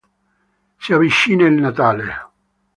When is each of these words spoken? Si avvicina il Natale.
Si 0.79 0.93
avvicina 0.93 1.45
il 1.45 1.61
Natale. 1.61 2.13